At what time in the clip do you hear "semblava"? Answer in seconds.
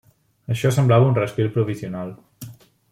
0.77-1.09